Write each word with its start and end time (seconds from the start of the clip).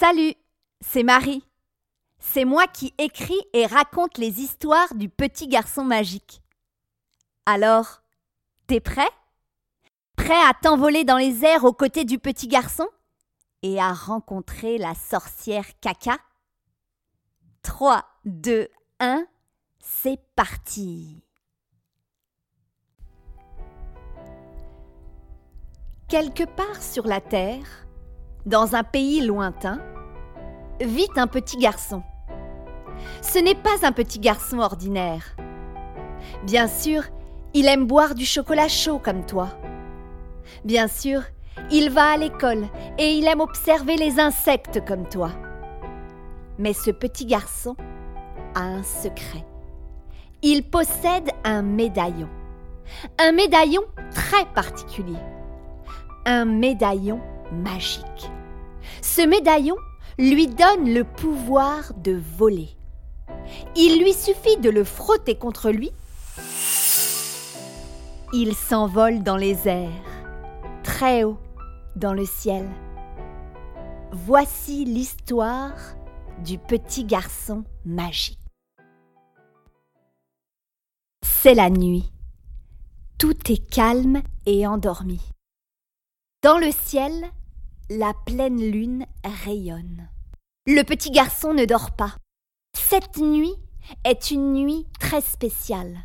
Salut, 0.00 0.32
c'est 0.80 1.02
Marie. 1.02 1.44
C'est 2.18 2.46
moi 2.46 2.66
qui 2.66 2.94
écris 2.96 3.38
et 3.52 3.66
raconte 3.66 4.16
les 4.16 4.40
histoires 4.40 4.94
du 4.94 5.10
petit 5.10 5.46
garçon 5.46 5.84
magique. 5.84 6.40
Alors, 7.44 8.00
t'es 8.66 8.80
prêt? 8.80 9.10
Prêt 10.16 10.40
à 10.48 10.54
t'envoler 10.54 11.04
dans 11.04 11.18
les 11.18 11.44
airs 11.44 11.64
aux 11.64 11.74
côtés 11.74 12.06
du 12.06 12.18
petit 12.18 12.48
garçon? 12.48 12.88
Et 13.62 13.78
à 13.78 13.92
rencontrer 13.92 14.78
la 14.78 14.94
sorcière 14.94 15.66
caca? 15.82 16.16
3, 17.60 18.02
2, 18.24 18.68
1, 19.00 19.26
c'est 19.80 20.18
parti 20.34 21.22
Quelque 26.08 26.44
part 26.44 26.82
sur 26.82 27.06
la 27.06 27.20
Terre, 27.20 27.86
dans 28.46 28.74
un 28.74 28.82
pays 28.82 29.20
lointain, 29.20 29.80
vit 30.80 31.08
un 31.16 31.26
petit 31.26 31.56
garçon. 31.56 32.02
Ce 33.22 33.38
n'est 33.38 33.54
pas 33.54 33.84
un 33.84 33.92
petit 33.92 34.18
garçon 34.18 34.58
ordinaire. 34.58 35.36
Bien 36.44 36.68
sûr, 36.68 37.02
il 37.54 37.66
aime 37.66 37.86
boire 37.86 38.14
du 38.14 38.24
chocolat 38.24 38.68
chaud 38.68 38.98
comme 38.98 39.26
toi. 39.26 39.48
Bien 40.64 40.88
sûr, 40.88 41.22
il 41.70 41.90
va 41.90 42.12
à 42.12 42.16
l'école 42.16 42.66
et 42.98 43.12
il 43.12 43.26
aime 43.26 43.40
observer 43.40 43.96
les 43.96 44.20
insectes 44.20 44.84
comme 44.84 45.08
toi. 45.08 45.30
Mais 46.58 46.72
ce 46.72 46.90
petit 46.90 47.26
garçon 47.26 47.76
a 48.54 48.60
un 48.60 48.82
secret. 48.82 49.44
Il 50.42 50.62
possède 50.62 51.30
un 51.44 51.62
médaillon. 51.62 52.28
Un 53.18 53.32
médaillon 53.32 53.82
très 54.10 54.44
particulier. 54.54 55.18
Un 56.26 56.44
médaillon 56.44 57.20
magique. 57.52 58.30
Ce 59.02 59.22
médaillon 59.22 59.76
lui 60.18 60.46
donne 60.46 60.92
le 60.92 61.04
pouvoir 61.04 61.94
de 61.94 62.20
voler. 62.36 62.68
Il 63.76 64.02
lui 64.02 64.12
suffit 64.12 64.56
de 64.58 64.70
le 64.70 64.84
frotter 64.84 65.34
contre 65.34 65.70
lui. 65.70 65.90
Il 68.32 68.54
s'envole 68.54 69.22
dans 69.22 69.36
les 69.36 69.66
airs, 69.66 69.90
très 70.82 71.24
haut 71.24 71.38
dans 71.96 72.12
le 72.12 72.24
ciel. 72.24 72.68
Voici 74.12 74.84
l'histoire 74.84 75.74
du 76.44 76.58
petit 76.58 77.04
garçon 77.04 77.64
magique. 77.84 78.38
C'est 81.22 81.54
la 81.54 81.70
nuit. 81.70 82.12
Tout 83.18 83.50
est 83.50 83.70
calme 83.70 84.22
et 84.46 84.66
endormi. 84.66 85.20
Dans 86.42 86.58
le 86.58 86.70
ciel, 86.70 87.12
la 87.90 88.14
pleine 88.14 88.62
lune 88.62 89.04
rayonne. 89.24 90.08
Le 90.64 90.82
petit 90.82 91.10
garçon 91.10 91.54
ne 91.54 91.64
dort 91.64 91.90
pas. 91.90 92.14
Cette 92.72 93.16
nuit 93.16 93.52
est 94.04 94.30
une 94.30 94.52
nuit 94.52 94.86
très 95.00 95.20
spéciale. 95.20 95.98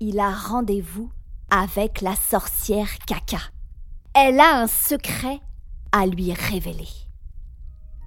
Il 0.00 0.20
a 0.20 0.30
rendez-vous 0.30 1.10
avec 1.50 2.02
la 2.02 2.14
sorcière 2.14 2.90
Caca. 3.06 3.40
Elle 4.14 4.38
a 4.38 4.60
un 4.60 4.66
secret 4.66 5.40
à 5.92 6.04
lui 6.04 6.34
révéler. 6.34 6.88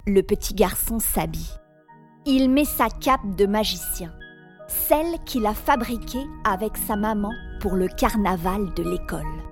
Le 0.06 0.22
petit 0.22 0.54
garçon 0.54 1.00
s'habille. 1.00 1.58
Il 2.24 2.50
met 2.50 2.64
sa 2.64 2.88
cape 2.88 3.34
de 3.36 3.46
magicien, 3.46 4.14
celle 4.68 5.18
qu'il 5.24 5.46
a 5.46 5.54
fabriquée 5.54 6.24
avec 6.44 6.76
sa 6.76 6.94
maman 6.94 7.32
pour 7.60 7.72
le 7.72 7.88
carnaval 7.88 8.72
de 8.74 8.84
l'école. 8.84 9.42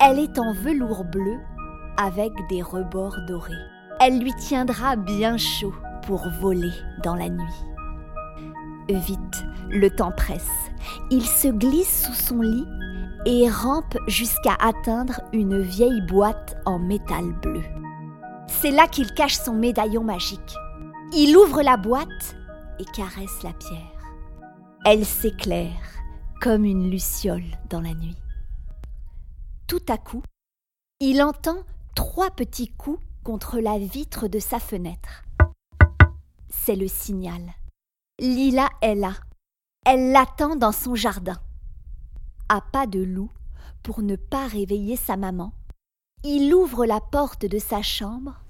Elle 0.00 0.20
est 0.20 0.38
en 0.38 0.54
velours 0.54 1.04
bleu 1.04 1.38
avec 1.96 2.32
des 2.48 2.62
rebords 2.62 3.16
dorés. 3.28 3.52
Elle 4.00 4.18
lui 4.18 4.32
tiendra 4.34 4.96
bien 4.96 5.36
chaud 5.36 5.74
pour 6.06 6.28
voler 6.40 6.72
dans 7.02 7.14
la 7.14 7.28
nuit. 7.28 7.64
Vite, 8.88 9.44
le 9.70 9.88
temps 9.90 10.12
presse. 10.12 10.50
Il 11.10 11.24
se 11.24 11.48
glisse 11.48 12.06
sous 12.06 12.12
son 12.12 12.40
lit 12.40 12.66
et 13.26 13.48
rampe 13.48 13.96
jusqu'à 14.06 14.54
atteindre 14.60 15.20
une 15.32 15.60
vieille 15.60 16.02
boîte 16.02 16.56
en 16.66 16.78
métal 16.78 17.32
bleu. 17.40 17.62
C'est 18.46 18.70
là 18.70 18.86
qu'il 18.86 19.12
cache 19.14 19.36
son 19.36 19.54
médaillon 19.54 20.04
magique. 20.04 20.54
Il 21.12 21.36
ouvre 21.36 21.62
la 21.62 21.76
boîte 21.76 22.36
et 22.78 22.84
caresse 22.84 23.42
la 23.42 23.52
pierre. 23.52 23.80
Elle 24.84 25.06
s'éclaire 25.06 25.70
comme 26.40 26.64
une 26.64 26.90
luciole 26.90 27.44
dans 27.70 27.80
la 27.80 27.94
nuit. 27.94 28.18
Tout 29.66 29.82
à 29.88 29.96
coup, 29.96 30.22
il 31.00 31.22
entend 31.22 31.62
trois 31.94 32.30
petits 32.30 32.68
coups 32.68 33.02
contre 33.22 33.58
la 33.58 33.78
vitre 33.78 34.28
de 34.28 34.38
sa 34.38 34.58
fenêtre. 34.58 35.24
C'est 36.48 36.76
le 36.76 36.88
signal. 36.88 37.42
Lila 38.18 38.68
est 38.80 38.94
là. 38.94 39.14
Elle 39.86 40.12
l'attend 40.12 40.56
dans 40.56 40.72
son 40.72 40.94
jardin. 40.94 41.38
À 42.48 42.60
pas 42.60 42.86
de 42.86 43.00
loup, 43.00 43.30
pour 43.82 44.02
ne 44.02 44.16
pas 44.16 44.46
réveiller 44.46 44.96
sa 44.96 45.16
maman, 45.16 45.52
il 46.22 46.54
ouvre 46.54 46.86
la 46.86 47.00
porte 47.00 47.44
de 47.44 47.58
sa 47.58 47.82
chambre 47.82 48.40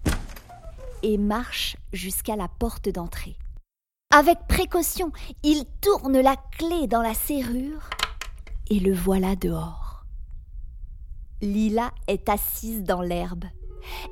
et 1.02 1.18
marche 1.18 1.76
jusqu'à 1.92 2.36
la 2.36 2.48
porte 2.48 2.88
d'entrée. 2.88 3.36
Avec 4.12 4.38
précaution, 4.48 5.10
il 5.42 5.64
tourne 5.80 6.20
la 6.20 6.36
clé 6.36 6.86
dans 6.86 7.02
la 7.02 7.14
serrure 7.14 7.90
et 8.70 8.78
le 8.78 8.94
voilà 8.94 9.34
dehors. 9.34 9.83
Lila 11.44 11.90
est 12.08 12.28
assise 12.28 12.82
dans 12.82 13.02
l'herbe. 13.02 13.44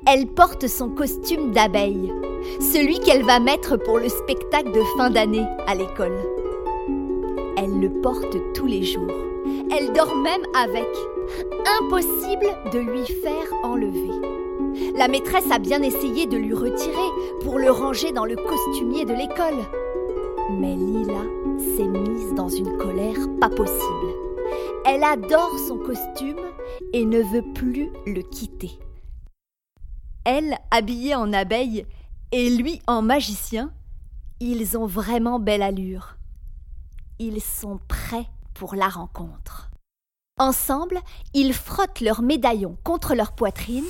Elle 0.05 0.27
porte 0.27 0.67
son 0.67 0.89
costume 0.89 1.51
d'abeille, 1.51 2.13
celui 2.59 2.99
qu'elle 2.99 3.23
va 3.23 3.39
mettre 3.39 3.77
pour 3.77 3.97
le 3.97 4.07
spectacle 4.07 4.71
de 4.71 4.81
fin 4.97 5.09
d'année 5.09 5.45
à 5.65 5.73
l'école. 5.73 6.17
Elle 7.57 7.79
le 7.79 7.89
porte 8.01 8.37
tous 8.53 8.67
les 8.67 8.83
jours. 8.83 9.11
Elle 9.75 9.93
dort 9.93 10.15
même 10.15 10.43
avec. 10.55 10.87
Impossible 11.81 12.47
de 12.71 12.79
lui 12.79 13.05
faire 13.05 13.51
enlever. 13.63 14.11
La 14.95 15.07
maîtresse 15.07 15.49
a 15.51 15.57
bien 15.57 15.81
essayé 15.81 16.27
de 16.27 16.37
lui 16.37 16.53
retirer 16.53 17.09
pour 17.43 17.57
le 17.57 17.71
ranger 17.71 18.11
dans 18.11 18.25
le 18.25 18.35
costumier 18.35 19.05
de 19.05 19.13
l'école. 19.13 19.65
Mais 20.59 20.75
Lila 20.75 21.23
s'est 21.57 21.87
mise 21.87 22.33
dans 22.35 22.49
une 22.49 22.77
colère 22.77 23.17
pas 23.39 23.49
possible. 23.49 24.13
Elle 24.85 25.03
adore 25.03 25.57
son 25.67 25.77
costume 25.77 26.35
et 26.93 27.05
ne 27.05 27.21
veut 27.21 27.53
plus 27.53 27.89
le 28.05 28.21
quitter. 28.21 28.71
Elle, 30.25 30.57
habillée 30.71 31.15
en 31.15 31.33
abeille, 31.33 31.85
et 32.31 32.49
lui 32.49 32.81
en 32.87 33.01
magicien, 33.01 33.73
ils 34.39 34.77
ont 34.77 34.87
vraiment 34.87 35.39
belle 35.39 35.61
allure. 35.61 36.17
Ils 37.19 37.41
sont 37.41 37.79
prêts 37.87 38.27
pour 38.53 38.75
la 38.75 38.87
rencontre. 38.87 39.69
Ensemble, 40.39 40.99
ils 41.33 41.53
frottent 41.53 42.01
leurs 42.01 42.21
médaillons 42.21 42.77
contre 42.83 43.13
leur 43.13 43.33
poitrine. 43.33 43.85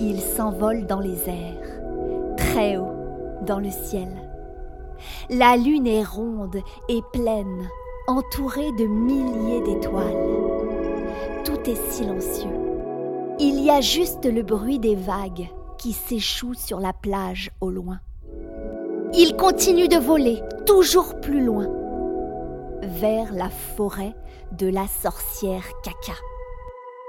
Ils 0.00 0.20
s'envolent 0.20 0.86
dans 0.86 1.00
les 1.00 1.28
airs, 1.28 2.36
très 2.36 2.76
haut 2.76 2.92
dans 3.46 3.58
le 3.58 3.70
ciel. 3.70 4.08
La 5.30 5.56
lune 5.56 5.86
est 5.86 6.04
ronde 6.04 6.60
et 6.88 7.00
pleine, 7.12 7.68
entourée 8.06 8.72
de 8.72 8.84
milliers 8.84 9.62
d'étoiles. 9.62 10.41
Tout 11.44 11.58
est 11.68 11.90
silencieux. 11.90 12.54
Il 13.40 13.58
y 13.64 13.70
a 13.70 13.80
juste 13.80 14.24
le 14.26 14.42
bruit 14.42 14.78
des 14.78 14.94
vagues 14.94 15.48
qui 15.76 15.92
s'échouent 15.92 16.54
sur 16.54 16.78
la 16.78 16.92
plage 16.92 17.50
au 17.60 17.70
loin. 17.70 17.98
Il 19.12 19.34
continue 19.36 19.88
de 19.88 19.96
voler 19.96 20.40
toujours 20.66 21.20
plus 21.20 21.44
loin, 21.44 21.66
vers 22.82 23.32
la 23.32 23.50
forêt 23.50 24.14
de 24.52 24.68
la 24.68 24.86
sorcière 24.86 25.64
Caca. 25.82 26.16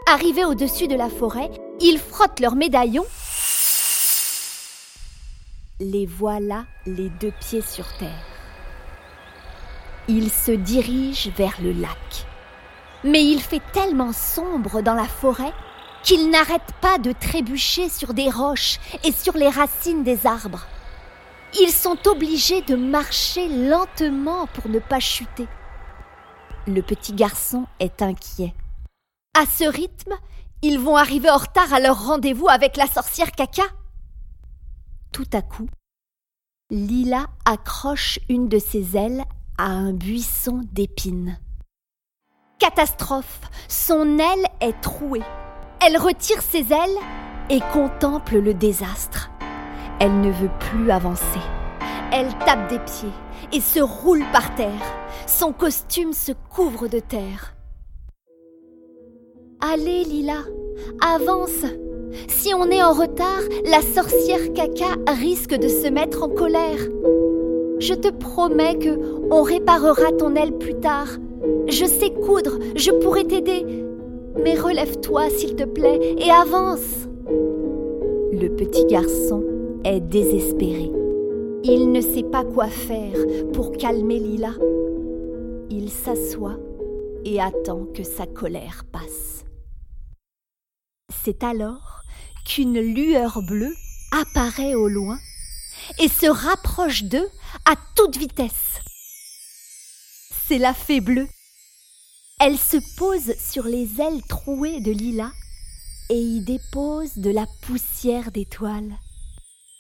Arrivé 0.07 0.43
au-dessus 0.45 0.87
de 0.87 0.95
la 0.95 1.09
forêt, 1.09 1.51
ils 1.79 1.99
frottent 1.99 2.39
leurs 2.39 2.55
médaillons. 2.55 3.05
Les 5.79 6.07
voilà 6.07 6.65
les 6.87 7.09
deux 7.21 7.33
pieds 7.39 7.61
sur 7.61 7.85
terre. 7.97 8.25
Ils 10.07 10.31
se 10.31 10.51
dirigent 10.51 11.29
vers 11.37 11.57
le 11.61 11.71
lac. 11.71 12.27
Mais 13.03 13.23
il 13.23 13.41
fait 13.41 13.61
tellement 13.73 14.13
sombre 14.13 14.81
dans 14.81 14.93
la 14.93 15.07
forêt 15.07 15.53
qu'ils 16.03 16.29
n'arrêtent 16.29 16.73
pas 16.81 16.97
de 16.97 17.11
trébucher 17.11 17.89
sur 17.89 18.13
des 18.13 18.29
roches 18.29 18.79
et 19.03 19.11
sur 19.11 19.37
les 19.37 19.49
racines 19.49 20.03
des 20.03 20.25
arbres. 20.27 20.65
Ils 21.59 21.71
sont 21.71 21.97
obligés 22.07 22.61
de 22.61 22.75
marcher 22.75 23.47
lentement 23.47 24.47
pour 24.47 24.69
ne 24.69 24.79
pas 24.79 24.99
chuter. 24.99 25.47
Le 26.67 26.81
petit 26.81 27.13
garçon 27.13 27.65
est 27.79 28.01
inquiet. 28.01 28.53
À 29.37 29.45
ce 29.45 29.65
rythme, 29.65 30.13
ils 30.61 30.79
vont 30.79 30.95
arriver 30.95 31.29
en 31.29 31.37
retard 31.37 31.73
à 31.73 31.79
leur 31.79 32.05
rendez-vous 32.05 32.47
avec 32.47 32.77
la 32.77 32.87
sorcière 32.87 33.31
caca. 33.31 33.63
Tout 35.11 35.27
à 35.33 35.41
coup, 35.41 35.67
Lila 36.71 37.27
accroche 37.45 38.19
une 38.29 38.47
de 38.49 38.59
ses 38.59 38.97
ailes 38.97 39.25
à 39.57 39.65
un 39.65 39.93
buisson 39.93 40.61
d'épines. 40.71 41.37
Catastrophe 42.63 43.41
Son 43.67 44.17
aile 44.19 44.45
est 44.61 44.79
trouée. 44.79 45.21
Elle 45.85 45.97
retire 45.97 46.41
ses 46.41 46.59
ailes 46.71 46.97
et 47.49 47.59
contemple 47.73 48.37
le 48.37 48.53
désastre. 48.53 49.31
Elle 49.99 50.21
ne 50.21 50.31
veut 50.31 50.49
plus 50.61 50.89
avancer. 50.89 51.41
Elle 52.13 52.29
tape 52.45 52.69
des 52.69 52.79
pieds 52.79 53.11
et 53.51 53.59
se 53.59 53.81
roule 53.81 54.23
par 54.31 54.55
terre. 54.55 54.69
Son 55.27 55.51
costume 55.51 56.13
se 56.13 56.31
couvre 56.31 56.87
de 56.87 56.99
terre. 56.99 57.53
Allez, 59.59 60.05
Lila, 60.05 60.43
avance. 61.01 61.65
Si 62.29 62.53
on 62.53 62.71
est 62.71 62.81
en 62.81 62.93
retard, 62.93 63.41
la 63.65 63.81
sorcière 63.81 64.53
caca 64.53 64.95
risque 65.11 65.53
de 65.53 65.67
se 65.67 65.89
mettre 65.89 66.23
en 66.23 66.29
colère. 66.29 66.79
Je 67.79 67.93
te 67.93 68.07
promets 68.07 68.79
que 68.79 69.27
on 69.31 69.43
réparera 69.43 70.13
ton 70.17 70.33
aile 70.35 70.57
plus 70.57 70.79
tard. 70.79 71.09
Je 71.67 71.85
sais 71.85 72.11
coudre, 72.11 72.59
je 72.75 72.91
pourrai 72.91 73.25
t'aider. 73.25 73.65
Mais 74.43 74.55
relève-toi, 74.55 75.29
s'il 75.29 75.55
te 75.55 75.63
plaît, 75.63 76.15
et 76.17 76.31
avance. 76.31 77.07
Le 78.31 78.47
petit 78.49 78.85
garçon 78.85 79.43
est 79.83 79.99
désespéré. 79.99 80.91
Il 81.63 81.91
ne 81.91 82.01
sait 82.01 82.23
pas 82.23 82.43
quoi 82.43 82.67
faire 82.67 83.17
pour 83.53 83.71
calmer 83.71 84.19
Lila. 84.19 84.53
Il 85.69 85.89
s'assoit 85.89 86.57
et 87.25 87.39
attend 87.39 87.85
que 87.93 88.03
sa 88.03 88.25
colère 88.25 88.83
passe. 88.91 89.45
C'est 91.23 91.43
alors 91.43 92.01
qu'une 92.45 92.79
lueur 92.79 93.41
bleue 93.47 93.73
apparaît 94.11 94.75
au 94.75 94.87
loin 94.87 95.17
et 95.99 96.07
se 96.07 96.27
rapproche 96.27 97.03
d'eux 97.03 97.29
à 97.65 97.75
toute 97.95 98.17
vitesse. 98.17 98.79
C'est 100.47 100.57
la 100.57 100.73
fée 100.73 100.99
bleue. 100.99 101.27
Elle 102.39 102.57
se 102.57 102.77
pose 102.97 103.33
sur 103.39 103.63
les 103.63 104.01
ailes 104.01 104.21
trouées 104.27 104.81
de 104.81 104.91
Lila 104.91 105.31
et 106.09 106.19
y 106.19 106.41
dépose 106.41 107.17
de 107.17 107.29
la 107.29 107.45
poussière 107.61 108.31
d'étoiles. 108.31 108.99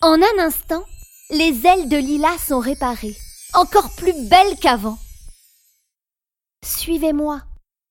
En 0.01 0.15
un 0.21 0.39
instant, 0.39 0.83
les 1.31 1.65
ailes 1.65 1.89
de 1.89 1.97
Lila 1.97 2.37
sont 2.37 2.59
réparées, 2.59 3.17
encore 3.53 3.93
plus 3.95 4.13
belles 4.29 4.57
qu'avant. 4.61 4.97
Suivez-moi, 6.63 7.41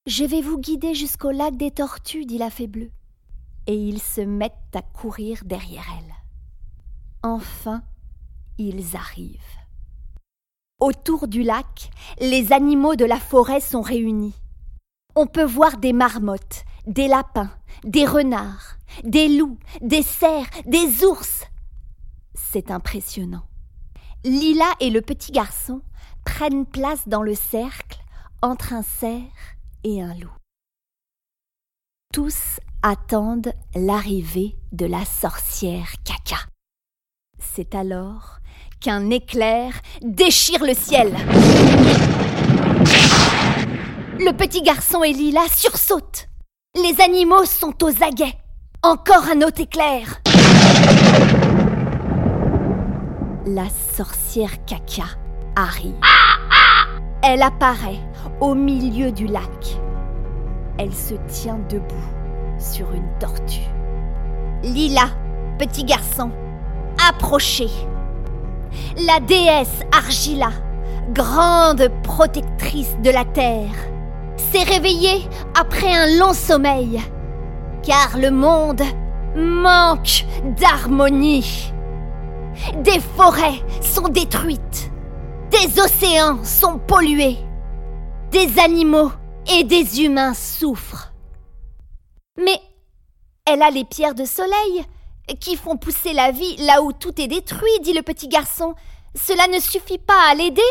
je 0.07 0.25
vais 0.25 0.41
vous 0.41 0.57
guider 0.57 0.95
jusqu'au 0.95 1.31
lac 1.31 1.55
des 1.55 1.71
tortues, 1.71 2.25
dit 2.25 2.39
la 2.39 2.49
fée 2.49 2.67
bleue. 2.67 2.91
Et 3.67 3.75
ils 3.75 4.01
se 4.01 4.21
mettent 4.21 4.53
à 4.73 4.81
courir 4.81 5.43
derrière 5.45 5.85
elle. 5.99 6.13
Enfin, 7.21 7.83
ils 8.57 8.95
arrivent. 8.95 9.62
Autour 10.83 11.29
du 11.29 11.43
lac, 11.43 11.91
les 12.19 12.51
animaux 12.51 12.97
de 12.97 13.05
la 13.05 13.17
forêt 13.17 13.61
sont 13.61 13.79
réunis. 13.79 14.35
On 15.15 15.27
peut 15.27 15.45
voir 15.45 15.77
des 15.77 15.93
marmottes, 15.93 16.65
des 16.85 17.07
lapins, 17.07 17.51
des 17.85 18.05
renards, 18.05 18.75
des 19.05 19.29
loups, 19.29 19.57
des 19.79 20.03
cerfs, 20.03 20.49
des 20.65 21.05
ours. 21.05 21.45
C'est 22.33 22.69
impressionnant. 22.69 23.45
Lila 24.25 24.69
et 24.81 24.89
le 24.89 24.99
petit 24.99 25.31
garçon 25.31 25.81
prennent 26.25 26.65
place 26.65 27.07
dans 27.07 27.23
le 27.23 27.33
cercle 27.33 28.01
entre 28.41 28.73
un 28.73 28.83
cerf 28.83 29.55
et 29.85 30.01
un 30.01 30.13
loup. 30.15 30.35
Tous 32.11 32.59
attendent 32.81 33.53
l'arrivée 33.73 34.57
de 34.73 34.85
la 34.85 35.05
sorcière 35.05 35.93
caca. 36.03 36.41
C'est 37.39 37.73
alors 37.73 38.39
qu'un 38.83 39.09
éclair 39.11 39.71
déchire 40.01 40.63
le 40.63 40.73
ciel. 40.73 41.15
Le 44.19 44.31
petit 44.33 44.61
garçon 44.61 45.03
et 45.03 45.13
Lila 45.13 45.41
sursautent. 45.55 46.27
Les 46.75 47.01
animaux 47.01 47.45
sont 47.45 47.73
aux 47.81 48.03
aguets. 48.03 48.35
Encore 48.83 49.23
un 49.33 49.41
autre 49.41 49.61
éclair. 49.61 50.21
La 53.45 53.67
sorcière 53.95 54.65
caca 54.65 55.05
arrive. 55.55 55.95
Elle 57.23 57.41
apparaît 57.41 58.01
au 58.41 58.53
milieu 58.53 59.13
du 59.13 59.27
lac. 59.27 59.77
Elle 60.77 60.93
se 60.93 61.13
tient 61.29 61.59
debout 61.69 61.95
sur 62.59 62.91
une 62.91 63.07
tortue. 63.19 63.69
Lila, 64.61 65.07
petit 65.57 65.85
garçon, 65.85 66.31
approchez. 67.07 67.69
La 69.07 69.19
déesse 69.19 69.81
Argila, 69.91 70.51
grande 71.13 71.89
protectrice 72.03 72.95
de 73.03 73.09
la 73.09 73.25
terre, 73.25 73.75
s'est 74.37 74.63
réveillée 74.63 75.27
après 75.59 75.93
un 75.93 76.17
long 76.19 76.33
sommeil, 76.33 77.01
car 77.81 78.17
le 78.17 78.31
monde 78.31 78.83
manque 79.35 80.25
d'harmonie. 80.57 81.73
Des 82.83 82.99
forêts 83.17 83.61
sont 83.81 84.09
détruites, 84.09 84.91
des 85.49 85.79
océans 85.79 86.43
sont 86.43 86.77
pollués, 86.77 87.37
des 88.31 88.59
animaux 88.59 89.11
et 89.51 89.63
des 89.63 90.03
humains 90.03 90.33
souffrent. 90.33 91.13
Mais 92.37 92.59
elle 93.45 93.61
a 93.61 93.69
les 93.69 93.85
pierres 93.85 94.15
de 94.15 94.25
soleil 94.25 94.85
qui 95.39 95.55
font 95.55 95.77
pousser 95.77 96.13
la 96.13 96.31
vie 96.31 96.57
là 96.57 96.81
où 96.81 96.91
tout 96.91 97.19
est 97.19 97.27
détruit, 97.27 97.79
dit 97.81 97.93
le 97.93 98.01
petit 98.01 98.27
garçon. 98.27 98.75
Cela 99.15 99.47
ne 99.47 99.59
suffit 99.59 99.97
pas 99.97 100.29
à 100.29 100.35
l'aider 100.35 100.61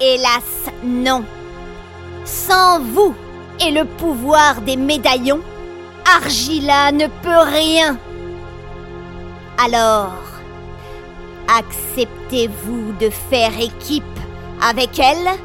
Hélas, 0.00 0.70
non. 0.84 1.24
Sans 2.24 2.80
vous 2.80 3.14
et 3.64 3.70
le 3.70 3.84
pouvoir 3.84 4.60
des 4.60 4.76
médaillons, 4.76 5.40
Argila 6.16 6.92
ne 6.92 7.06
peut 7.06 7.50
rien. 7.50 7.98
Alors, 9.58 10.12
acceptez-vous 11.48 12.92
de 13.00 13.08
faire 13.08 13.58
équipe 13.58 14.04
avec 14.62 14.98
elle? 14.98 15.38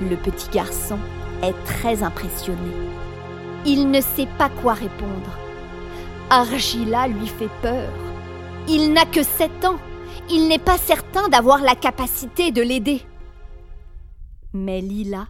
Le 0.00 0.16
petit 0.16 0.48
garçon 0.50 0.98
est 1.42 1.54
très 1.64 2.02
impressionné. 2.02 2.72
Il 3.64 3.90
ne 3.90 4.00
sait 4.00 4.28
pas 4.38 4.48
quoi 4.48 4.74
répondre. 4.74 5.38
Argila 6.30 7.06
lui 7.06 7.28
fait 7.28 7.50
peur. 7.60 7.92
Il 8.68 8.92
n'a 8.92 9.04
que 9.06 9.22
sept 9.22 9.64
ans. 9.64 9.78
Il 10.30 10.48
n'est 10.48 10.58
pas 10.58 10.78
certain 10.78 11.28
d'avoir 11.28 11.58
la 11.58 11.74
capacité 11.74 12.50
de 12.50 12.62
l'aider. 12.62 13.02
Mais 14.52 14.80
Lila 14.80 15.28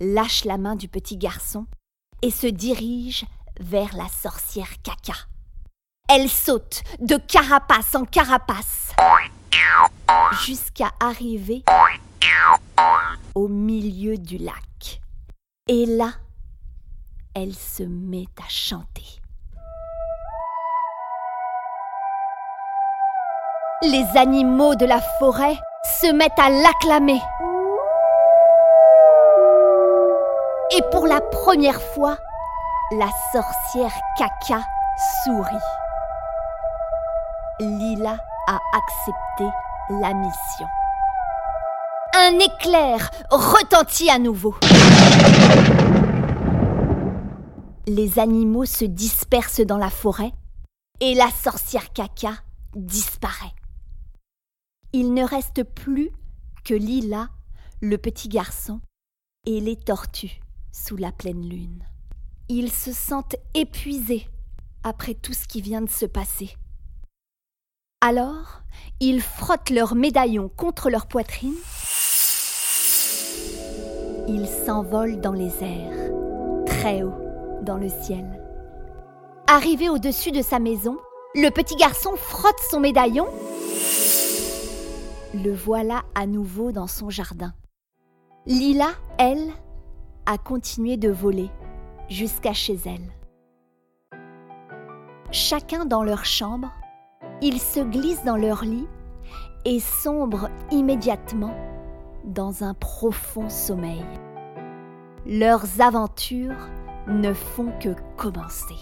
lâche 0.00 0.44
la 0.44 0.58
main 0.58 0.74
du 0.74 0.88
petit 0.88 1.16
garçon 1.16 1.66
et 2.22 2.30
se 2.30 2.46
dirige 2.46 3.24
vers 3.60 3.96
la 3.96 4.08
sorcière 4.08 4.70
caca. 4.82 5.18
Elle 6.08 6.28
saute 6.28 6.82
de 7.00 7.16
carapace 7.16 7.94
en 7.94 8.04
carapace 8.04 8.92
jusqu'à 10.44 10.90
arriver 11.00 11.62
au 13.34 13.48
milieu 13.48 14.16
du 14.16 14.38
lac. 14.38 15.00
Et 15.68 15.86
là, 15.86 16.12
elle 17.42 17.54
se 17.54 17.84
met 17.84 18.26
à 18.38 18.48
chanter. 18.48 19.04
Les 23.82 24.04
animaux 24.16 24.74
de 24.74 24.84
la 24.86 25.00
forêt 25.20 25.56
se 26.00 26.12
mettent 26.12 26.38
à 26.38 26.50
l'acclamer. 26.50 27.20
Et 30.76 30.82
pour 30.90 31.06
la 31.06 31.20
première 31.20 31.80
fois, 31.94 32.16
la 32.98 33.08
sorcière 33.32 33.92
Caca 34.18 34.60
sourit. 35.24 35.64
Lila 37.60 38.16
a 38.48 38.58
accepté 38.74 39.56
la 39.90 40.12
mission. 40.12 40.66
Un 42.16 42.38
éclair 42.40 43.10
retentit 43.30 44.10
à 44.10 44.18
nouveau. 44.18 44.56
Les 47.88 48.18
animaux 48.18 48.66
se 48.66 48.84
dispersent 48.84 49.62
dans 49.62 49.78
la 49.78 49.88
forêt 49.88 50.32
et 51.00 51.14
la 51.14 51.30
sorcière 51.30 51.90
Caca 51.94 52.34
disparaît. 52.76 53.54
Il 54.92 55.14
ne 55.14 55.24
reste 55.24 55.62
plus 55.62 56.10
que 56.66 56.74
Lila, 56.74 57.30
le 57.80 57.96
petit 57.96 58.28
garçon, 58.28 58.82
et 59.46 59.60
les 59.60 59.76
tortues 59.76 60.38
sous 60.70 60.96
la 60.96 61.12
pleine 61.12 61.48
lune. 61.48 61.82
Ils 62.50 62.70
se 62.70 62.92
sentent 62.92 63.36
épuisés 63.54 64.28
après 64.84 65.14
tout 65.14 65.32
ce 65.32 65.48
qui 65.48 65.62
vient 65.62 65.80
de 65.80 65.88
se 65.88 66.04
passer. 66.04 66.50
Alors, 68.02 68.60
ils 69.00 69.22
frottent 69.22 69.70
leurs 69.70 69.94
médaillons 69.94 70.50
contre 70.50 70.90
leur 70.90 71.06
poitrine. 71.06 71.56
Ils 74.28 74.46
s'envolent 74.66 75.22
dans 75.22 75.32
les 75.32 75.64
airs, 75.64 76.12
très 76.66 77.02
haut 77.02 77.27
dans 77.62 77.76
le 77.76 77.88
ciel. 77.88 78.42
Arrivé 79.46 79.88
au-dessus 79.88 80.30
de 80.30 80.42
sa 80.42 80.58
maison, 80.58 80.96
le 81.34 81.50
petit 81.50 81.76
garçon 81.76 82.12
frotte 82.16 82.60
son 82.70 82.80
médaillon. 82.80 83.26
Le 85.34 85.52
voilà 85.52 86.02
à 86.14 86.26
nouveau 86.26 86.72
dans 86.72 86.86
son 86.86 87.10
jardin. 87.10 87.52
Lila, 88.46 88.88
elle, 89.18 89.52
a 90.26 90.38
continué 90.38 90.96
de 90.96 91.10
voler 91.10 91.50
jusqu'à 92.08 92.52
chez 92.52 92.78
elle. 92.86 94.18
Chacun 95.30 95.84
dans 95.84 96.02
leur 96.02 96.24
chambre, 96.24 96.70
ils 97.42 97.60
se 97.60 97.80
glissent 97.80 98.24
dans 98.24 98.36
leur 98.36 98.64
lit 98.64 98.86
et 99.64 99.80
sombrent 99.80 100.48
immédiatement 100.70 101.54
dans 102.24 102.64
un 102.64 102.74
profond 102.74 103.48
sommeil. 103.48 104.04
Leurs 105.26 105.80
aventures 105.80 106.68
ne 107.08 107.32
font 107.32 107.72
que 107.80 107.94
commencer. 108.16 108.76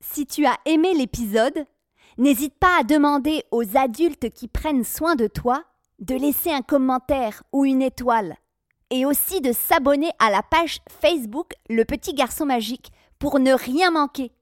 Si 0.00 0.26
tu 0.26 0.46
as 0.46 0.56
aimé 0.64 0.94
l'épisode, 0.94 1.66
n'hésite 2.16 2.54
pas 2.58 2.80
à 2.80 2.84
demander 2.84 3.44
aux 3.50 3.76
adultes 3.76 4.30
qui 4.30 4.48
prennent 4.48 4.84
soin 4.84 5.14
de 5.14 5.26
toi 5.26 5.64
de 5.98 6.14
laisser 6.14 6.50
un 6.50 6.62
commentaire 6.62 7.42
ou 7.52 7.64
une 7.64 7.82
étoile 7.82 8.36
et 8.90 9.04
aussi 9.04 9.40
de 9.40 9.52
s'abonner 9.52 10.10
à 10.18 10.30
la 10.30 10.42
page 10.42 10.80
Facebook 10.88 11.52
Le 11.68 11.84
Petit 11.84 12.14
Garçon 12.14 12.46
Magique 12.46 12.92
pour 13.18 13.38
ne 13.38 13.52
rien 13.52 13.90
manquer. 13.90 14.32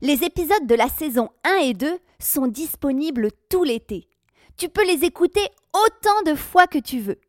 Les 0.00 0.24
épisodes 0.24 0.66
de 0.66 0.74
la 0.74 0.88
saison 0.88 1.30
1 1.44 1.56
et 1.56 1.74
2 1.74 1.98
sont 2.18 2.46
disponibles 2.46 3.30
tout 3.48 3.64
l'été. 3.64 4.08
Tu 4.56 4.68
peux 4.68 4.86
les 4.86 5.04
écouter 5.04 5.48
autant 5.72 6.22
de 6.26 6.34
fois 6.34 6.66
que 6.66 6.78
tu 6.78 7.00
veux. 7.00 7.20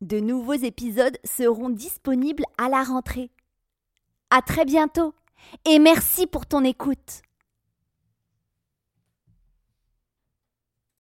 De 0.00 0.20
nouveaux 0.20 0.52
épisodes 0.52 1.16
seront 1.24 1.70
disponibles 1.70 2.44
à 2.58 2.68
la 2.68 2.82
rentrée. 2.82 3.30
À 4.30 4.42
très 4.42 4.64
bientôt 4.64 5.14
et 5.64 5.78
merci 5.78 6.26
pour 6.26 6.46
ton 6.46 6.64
écoute. 6.64 7.22